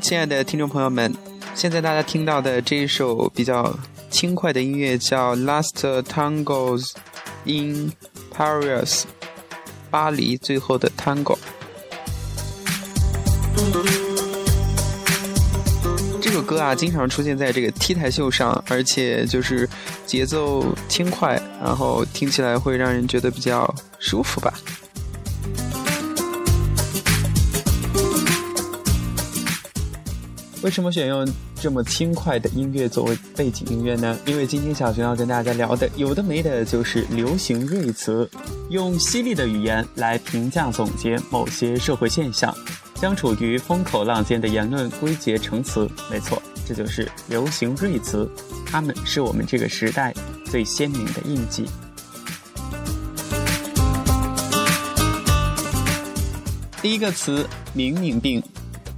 [0.00, 1.14] 亲爱的听众朋友们，
[1.54, 3.76] 现在大家听到的这一首比较
[4.10, 6.92] 轻快的音乐叫《Last Tangos
[7.44, 7.92] in
[8.34, 9.02] Paris》，
[9.90, 11.36] 巴黎最后的 Tango。
[16.20, 19.68] 这首歌啊，经常出现在这个 T 台秀上，而且就是
[20.06, 24.54] 节奏轻快，然后听起来会让人觉得比较舒服吧。
[30.62, 31.26] 为什么选用
[31.56, 34.16] 这么轻快的音乐作为背景音乐呢？
[34.26, 38.30] 因为今天小熊要跟大家聊的有的没的，就是流行锐词，
[38.70, 42.56] 用犀利的语言来评价总结某些社会现象，
[42.94, 45.90] 将处于风口浪尖的言论归结成词。
[46.08, 48.30] 没错，这就是流行锐词，
[48.64, 51.66] 它们是我们这个时代最鲜明的印记。
[56.80, 58.40] 第一个词，明明病。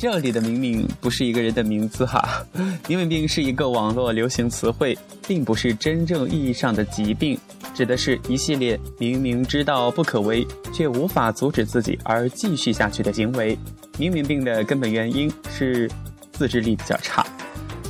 [0.00, 2.42] 这里的“明明”不是一个人的名字哈
[2.88, 4.96] ，“明明病”是一个网络流行词汇，
[5.28, 7.38] 并不是真正意义上的疾病，
[7.74, 13.58] 指的是一系列明明知道不可为，却无法阻止自己而继续下去的行为。
[13.98, 15.86] 明明病的根本原因是
[16.32, 17.26] 自制力比较差，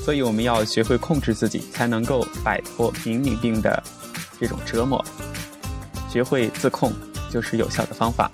[0.05, 3.81] 所以我们要学会控制自己，才能够摆脱明明病的
[4.41, 5.01] 这种折磨。
[6.09, 6.93] 学会自控
[7.31, 8.29] 就是有效的方法。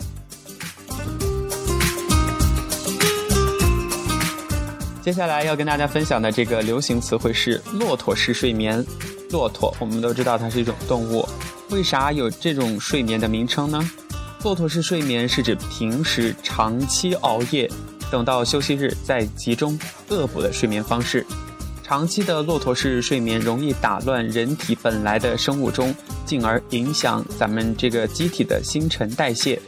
[5.06, 8.84] 接下来要跟大家分享的这个流行词汇是“骆驼式睡眠”。
[9.30, 11.24] 骆驼，我们都知道它是一种动物，
[11.70, 13.80] 为啥有这种睡眠的名称呢？
[14.42, 17.70] 骆驼式睡眠是指平时长期熬夜，
[18.10, 21.24] 等到休息日再集中恶补的睡眠方式。
[21.84, 29.62] 长期的骆驼式睡眠容易打乱人体本来的生物钟，进而影响咱们这个机体的新陈代谢，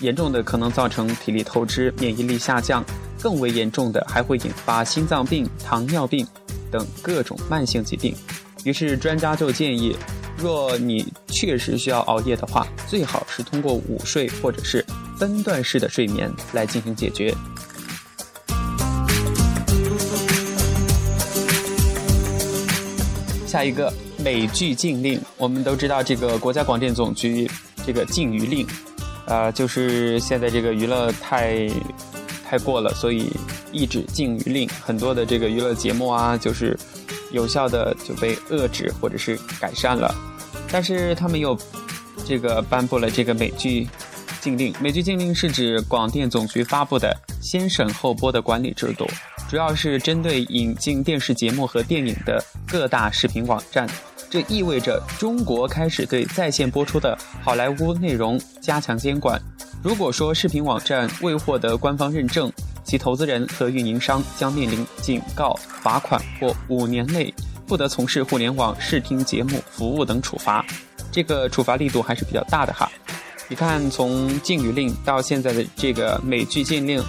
[0.00, 2.84] 严重的可能造成体力透支、免疫力下降。
[3.24, 6.26] 更为严重的，还会引发心脏病、糖尿病
[6.70, 8.14] 等各种慢性疾病。
[8.64, 9.96] 于是专家就建议，
[10.36, 14.84] 若你确实需要熬夜的话，最好是通过午睡或者是
[15.18, 17.34] 分段式的睡眠来进行解决。
[23.46, 27.50] 下一个美剧禁令，我们都知道这个国家广电总局
[27.86, 28.66] 这个禁娱令，
[29.26, 31.66] 呃，就是现在这个娱乐太。
[32.44, 33.30] 太过了，所以
[33.72, 36.78] 一纸禁娱令，很多的这个娱乐节目啊，就是
[37.32, 40.14] 有效的就被遏制或者是改善了。
[40.70, 41.58] 但是他们又
[42.26, 43.88] 这个颁布了这个美剧
[44.40, 44.74] 禁令。
[44.80, 49.06] 美剧禁令是指广电总局发布的先审后播的管理制度，
[49.48, 53.88] 主要是针对引进电视节目和电影的各大视频网站。
[54.30, 59.40] 这意味着中国开始对在线播出的好莱坞内容加强监管。
[59.84, 62.50] 如果说视频网站未获得官方认证，
[62.84, 67.32] 其投资人和运营商将面临警告、罚款或五年内
[67.66, 70.64] 不得从事互联网视听节目服务等处罚。
[71.12, 72.90] 这个处罚力度还是比较大的哈。
[73.46, 77.04] 你看，从禁语令到现在的这个美剧禁令，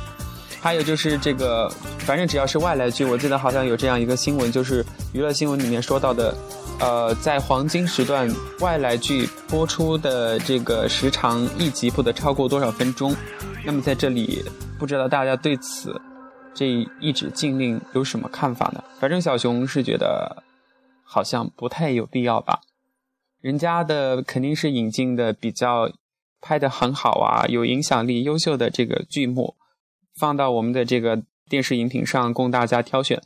[0.65, 4.83] 还有就是这个，反正只要是外来剧，我记得好像有这样一个新闻，就是
[5.13, 6.35] 娱乐新闻里面说到的。
[6.79, 8.27] 呃，在黄金时段，
[8.61, 13.15] 外来剧播出的这个时长一集不得超过多少分钟？
[13.63, 14.43] 那么在这里，
[14.79, 16.01] 不知道大家对此
[16.55, 18.83] 这一纸禁令有什么看法呢？
[18.99, 20.43] 反正小熊是觉得
[21.03, 22.61] 好像不太有必要吧。
[23.39, 25.91] 人家的肯定是引进的比较
[26.41, 29.55] 拍的很好啊，有影响力、优秀的这个剧目，
[30.19, 33.21] 放到我们的这个电视荧屏上供大家挑选。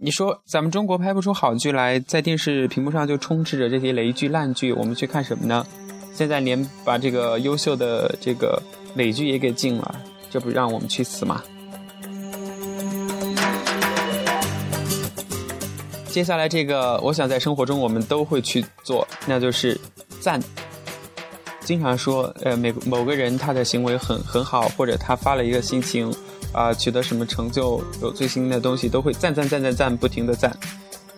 [0.00, 5.66] 你说咱们中国拍不出好剧来，在电视屏幕上就充斥着这些雷剧烂剧，我们去看什么呢？
[6.14, 8.62] 现在连把这个优秀的这个
[8.94, 10.00] 美剧也给禁了，
[10.30, 11.42] 这不让我们去死吗？
[16.06, 19.78] 接下来这个，我想在生活中我们都会去做，那就是
[20.20, 20.40] 赞。
[21.60, 26.14] 经常说，呃，每某个人他的行为很很好，或者他发了一个心情。
[26.52, 30.56] 啊，取得什么成就，有最新的东西，都会赞赞赞赞赞，不停的赞。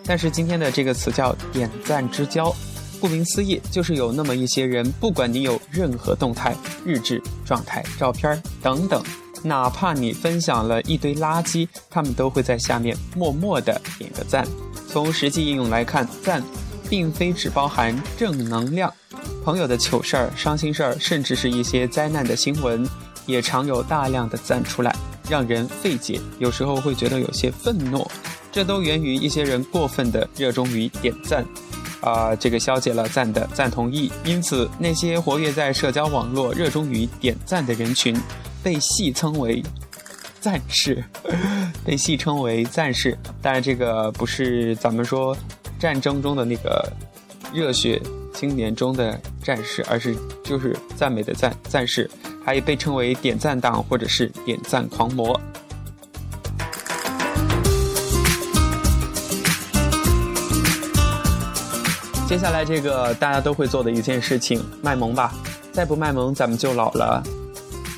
[0.05, 2.53] 但是今天的这个词叫点赞之交，
[2.99, 6.55] 顾名思义，就是有那么一些人，不管你有任何动态、
[6.85, 9.03] 日志、状态、照片等等，
[9.43, 14.45] 哪怕你分享了一堆垃圾，他们都会在下面默默的点个赞。
[14.87, 16.43] 从实际应用来看，赞
[16.89, 18.91] 并非只包含正能量，
[19.45, 22.85] 朋友的糗事儿、伤心事儿，甚至是一些灾难的新闻，
[23.25, 24.93] 也常有大量的赞出来。
[25.31, 28.05] 让人费解，有时候会觉得有些愤怒，
[28.51, 31.45] 这都源于一些人过分的热衷于点赞，
[32.01, 34.11] 啊，这个消解了赞的赞同意。
[34.25, 38.13] 因此，那些活跃在社交网络、热衷于点赞的人群，
[38.61, 39.63] 被戏称为
[40.41, 41.01] “赞士”。
[41.85, 43.17] 被戏称为赞士。
[43.41, 45.35] 当然，这个不是咱们说
[45.79, 46.91] 战争中的那个
[47.53, 48.01] 热血
[48.33, 50.13] 青年中的战士，而是
[50.43, 52.11] 就是赞美的赞赞士，
[52.43, 55.39] 还被称为点赞党或者是点赞狂魔。
[62.27, 65.33] 接下来这个大家都会做的一件事情，卖萌吧。
[65.73, 67.21] 再不卖萌，咱们就老了。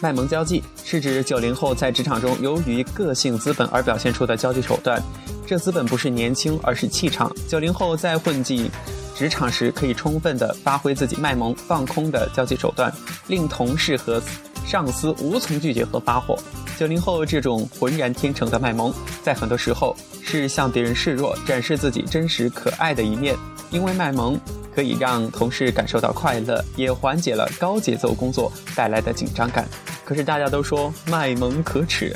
[0.02, 5.02] 卖萌交际是指九零后在职场中由于个性资本而表现出的交际手段。
[5.46, 7.32] 这资本不是年轻，而是气场。
[7.48, 8.72] 九零后在混迹
[9.16, 12.92] 职场时，可以充分的发挥自己卖萌放空的交际手段，
[13.28, 14.22] 令同事和
[14.66, 16.38] 上司无从拒绝和发火。
[16.78, 23.36] 九零后这种浑然天成的卖萌，在很多时候是向别人示弱，展示自己真实可爱的一面。
[23.70, 24.40] 因为卖萌
[24.76, 29.68] 可以让同事感受到快乐，也缓解了高节奏工作带来的紧张感。
[30.04, 32.16] 可是大家都说卖萌可耻，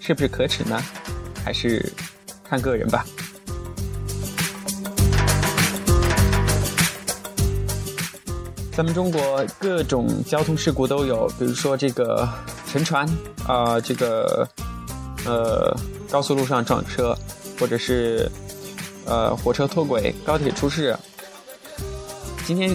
[0.00, 0.82] 是不是可耻呢？
[1.44, 1.92] 还是
[2.48, 3.04] 看个人吧。
[8.76, 12.28] 咱们中国各种交通事故都有，比如说这个
[12.66, 13.08] 沉船
[13.46, 14.48] 啊，这个
[15.24, 15.76] 呃
[16.10, 17.16] 高速路上撞车，
[17.58, 18.30] 或者是。
[19.06, 20.96] 呃，火车脱轨，高铁出事。
[22.46, 22.74] 今天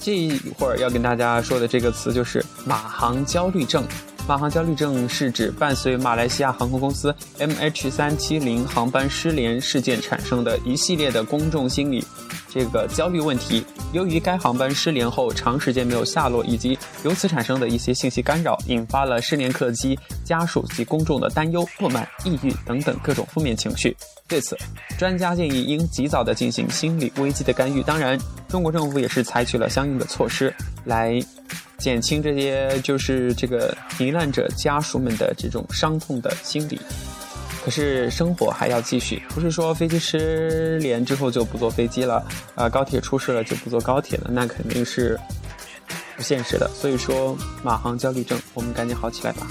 [0.00, 3.84] 这一会儿要跟大家说的这个词就是马航焦虑症。
[4.26, 12.02] 马航焦虑症是指伴随马来西亚航空公司 MH370 航班失联事件产生的一系列的公众心理
[12.48, 13.62] 这个焦虑问题。
[13.92, 23.96] 由于该航班失联后长时间没有下落，以及由此产生的一些信息干扰，引发了失联客机家属及公众的担忧、不满、抑郁等等各种负面情绪。
[24.28, 24.56] 对此，
[24.98, 27.82] 专家建议应及早的进行心理危机的干预。
[27.82, 28.18] 当然，
[28.48, 30.52] 中国政府也是采取了相应的措施，
[30.84, 31.18] 来
[31.78, 36.78] 减轻这些就是这个罹难者家属们的这种伤痛的心理。
[37.66, 42.24] 可是生活还要继续，不是说飞机失联之后就不坐飞机了，
[42.54, 45.18] 啊，高铁出事了就不坐高铁了，那肯定是
[46.16, 46.68] 不现实的。
[46.68, 49.48] 所以说，马航焦虑症，我们赶紧好起来吧。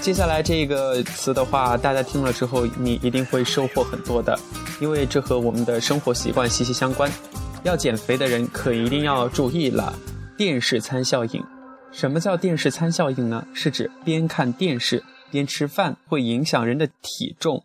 [0.00, 4.36] 接下来这个词的话，大家听了之后，你一定会收获很多的，
[4.80, 7.08] 因为这和我们的生活习惯息息相关。
[7.62, 9.94] 要减肥的人可一定要注意了，
[10.36, 11.40] 电视餐效应。
[11.92, 13.46] 什么叫电视餐效应呢？
[13.54, 17.64] 是指边看电视边吃饭会影响人的体重。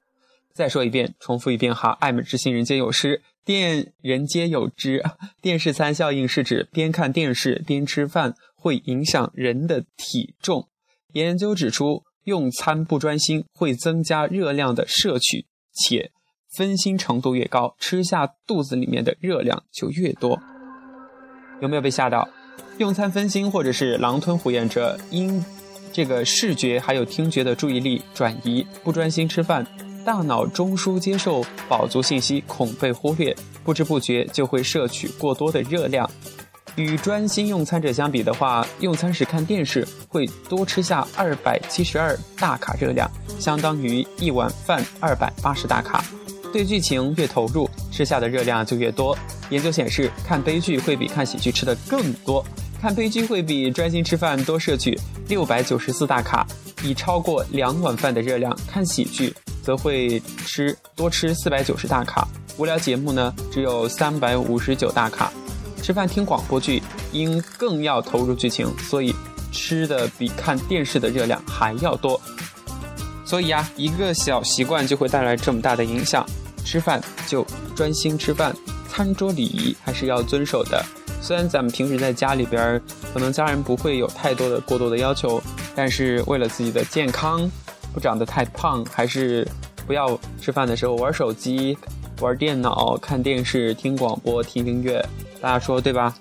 [0.54, 5.04] 再说一遍，重复一遍哈，爱美之心人皆有失，电人皆有之。
[5.42, 10.68] 电视餐效应是指边看电视边吃饭会影响人的体重。
[11.14, 12.04] 研究指出。
[12.28, 16.12] 用餐不专心会增加热量的摄取，且
[16.58, 20.38] 分心程度越高，吃下肚子里面的热量就越多。
[21.62, 22.28] 有没有被吓到？
[22.78, 25.44] 用餐分心或者是狼吞虎咽者，因
[25.92, 29.66] 这个视觉还有听觉的注意力转移，不专心吃饭，
[30.06, 36.08] 大脑中枢接受饱足信息恐被忽略，不知不觉就会摄取过多的热量。
[36.76, 43.10] 与专心用餐者相比的话，用餐时看电视会多吃下二百七十二大卡热量，
[43.40, 46.06] 相当于一碗饭二百八十大卡。
[46.54, 49.18] 对剧情越投入，吃下的热量就越多。
[49.50, 52.46] 研究显示，看悲剧会比看喜剧吃的更多。
[52.80, 56.46] 看悲剧会比专心吃饭多摄取六百九十四大卡，
[56.84, 58.56] 已超过两碗饭的热量。
[58.68, 62.28] 看喜剧则会吃多吃四百九十大卡。
[62.58, 65.32] 无聊节目呢，只有三百五十九大卡。
[65.82, 66.82] 吃饭听广播剧，
[67.12, 69.14] 因更要投入剧情，所以
[69.52, 72.20] 吃的比看电视的热量还要多。
[73.26, 76.26] 所以啊，一个小习惯就会带来这么大的影响。
[76.64, 78.56] 吃饭就专心吃饭，
[78.90, 80.84] 餐桌礼仪还是要遵守的。
[81.22, 82.82] 虽然咱们平时在家里边，
[83.14, 85.42] 可能家人不会有太多的过多的要求，
[85.76, 87.50] 但是为了自己的健康，
[87.94, 89.46] 不长得太胖，还是
[89.86, 91.78] 不要吃饭的时候玩手机、
[92.22, 95.04] 玩电脑、看电视、听广播、听音乐。
[95.42, 96.16] 大家说对吧？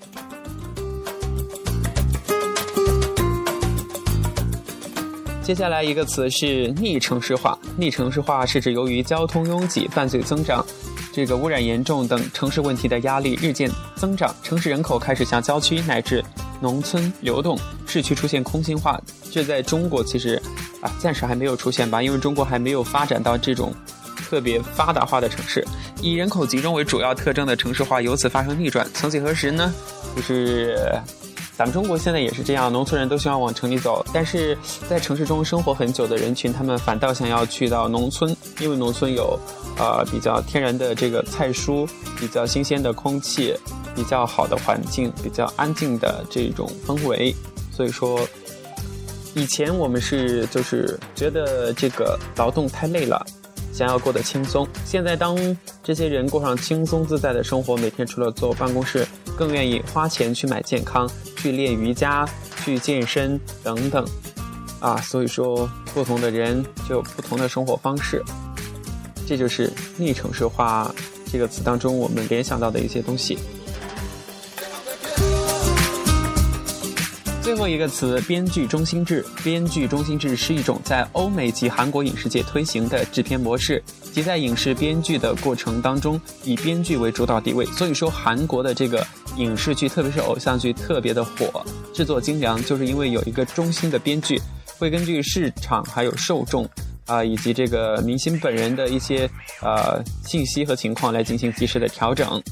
[5.47, 7.57] 接下来一个词是逆城市化。
[7.77, 10.67] 逆城市化是指由于交通拥挤、犯罪增长、
[11.13, 16.21] 这个污染严重等城市问题的压力日渐增长，城市人口开始向郊区乃至
[16.61, 19.01] 农村流动，市区出现空心化。
[19.31, 20.35] 这在中国其实
[20.81, 23.73] 啊暂时还没有出现吧，因为中国还没有发展到这种。
[24.29, 25.65] 特别发达化的城市，
[26.03, 28.85] 以人口集中为主要特征的城市化由此发生逆转。
[28.93, 29.73] 曾几何时呢？
[30.17, 30.77] 就是
[31.57, 34.57] 咱们中国现在也是这样，农村人都希望往城里走，但是
[34.89, 39.39] 在城市中生活很久的人群，他们反倒想要去到农村，因为农村有
[39.79, 41.89] 呃比较天然的这个菜蔬，
[42.21, 43.57] 比较新鲜的空气，
[43.95, 47.35] 比较好的环境，比较安静的这种氛围，
[47.73, 48.21] 所以说。
[49.35, 53.23] 以前我们是就是觉得这个劳动太累了，
[53.77, 54.67] 想要过得轻松。
[54.87, 55.37] 现在当
[55.83, 59.07] 这些人过上轻松自在的生活，每天除了坐办公室，
[59.37, 61.07] 更愿意花钱去买健康，
[61.37, 62.27] 去练瑜伽，
[62.65, 64.03] 去健身等等。
[64.81, 68.23] 啊，所以说不同的人就有不同的生活方式，
[69.27, 70.91] 这就是逆城市化
[71.31, 73.39] 这个词当中我们联想到的一些东西。
[77.47, 79.25] 最后一个词，编剧中心制。
[79.45, 83.81] 编剧中心制是一种在欧美及韩国影视界推行的制片模式，
[84.13, 87.65] 即在影视编剧的过程当中，以编剧为主导地位。
[87.67, 94.43] 所以说，韩国的这个影视剧，特别是偶像剧，特别的火，制作精良，就是因为有一个中心的编剧，
[94.77, 96.69] 会根据市场还有受众
[97.07, 99.31] 啊，以及这个明星本人的一些
[99.63, 102.43] 呃信息和情况来进行及时的调整。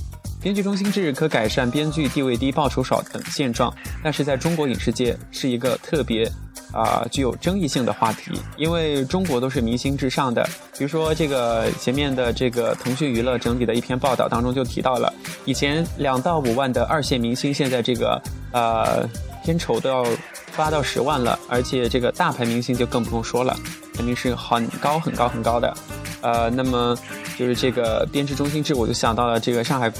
[0.44, 6.30] 编剧中心制可改善编剧地位低、报酬少等现状，但是在中国影视界是一个特别
[6.70, 10.46] 啊具有争议性的话题，因为中国都是明星至上的。
[10.76, 15.10] 比如说这个前面的这个腾讯娱乐整理的一篇报道当中就提到了，
[15.46, 18.20] 以前两到五万的二线明星，现在这个
[18.52, 19.08] 呃
[19.42, 20.04] 片酬都要
[20.54, 23.56] 八到十万了，而且这个大牌明星就更不用说了，
[23.94, 25.74] 肯定是很高很高很高的。
[26.20, 26.94] 呃，那么
[27.38, 29.90] 就是这个编制中心制，我就想到了这个上海。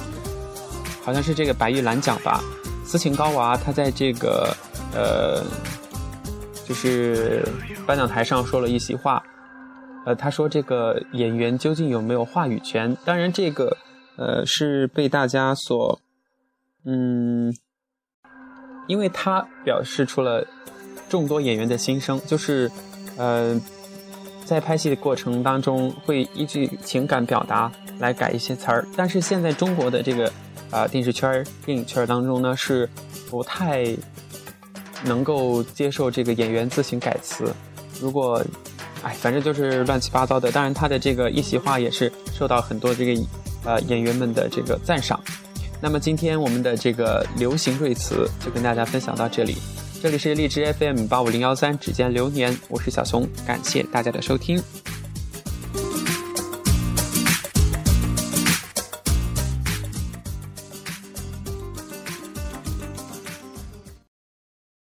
[1.05, 2.43] 好像是这个白玉兰奖吧，
[2.83, 4.57] 斯琴高娃她在这个
[4.95, 5.45] 呃，
[6.67, 7.47] 就是
[7.87, 9.23] 颁奖台上说了一席话，
[10.07, 12.97] 呃，她说这个演员究竟有没有话语权？
[13.05, 13.77] 当然这个
[14.17, 16.01] 呃是被大家所
[16.87, 17.53] 嗯，
[18.89, 20.47] 因为他表示出了
[21.11, 22.71] 众多演员的心声，就是
[23.19, 23.61] 呃
[24.47, 30.33] 在拍戏的过程当中会依据情感表达来改一些词儿，但是现在中国的这个。
[30.75, 32.89] 啊，电视圈、电影圈当中呢，是
[33.31, 33.97] 不太
[35.05, 37.55] 能够接受这个演员自行改词。
[38.01, 38.45] 如果，
[39.05, 40.51] 哎，反正就是乱七八糟的。
[40.51, 43.23] 当然，他的这个一席话也是受到很多这个
[43.65, 45.23] 呃演员们的这个赞赏。
[45.81, 49.55] 那么，今天我们的这个流行瑞词就跟大家分享到这里。
[50.03, 54.61] 这里是荔枝 FM 八五零幺三，指尖流年，我是小熊，感谢大家的收听。